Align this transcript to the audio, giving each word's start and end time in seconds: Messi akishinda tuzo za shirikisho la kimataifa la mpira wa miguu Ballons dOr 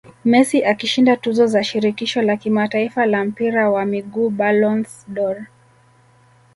Messi 0.25 0.63
akishinda 0.65 1.17
tuzo 1.17 1.47
za 1.47 1.63
shirikisho 1.63 2.21
la 2.21 2.37
kimataifa 2.37 3.05
la 3.05 3.25
mpira 3.25 3.69
wa 3.69 3.85
miguu 3.85 4.29
Ballons 4.29 5.05
dOr 5.07 5.43